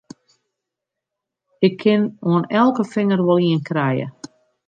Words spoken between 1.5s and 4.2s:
Ik kin oan elke finger wol ien krije!